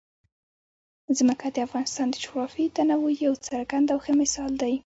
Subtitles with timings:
[1.17, 4.73] ځمکه د افغانستان د جغرافیوي تنوع یو څرګند او ښه مثال دی.